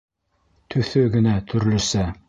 Төҫө 0.75 1.05
генә 1.17 1.37
төрлөсә. 1.53 2.13